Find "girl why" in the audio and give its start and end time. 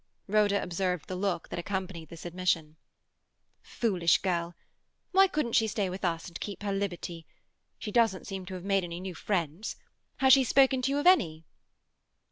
4.23-5.27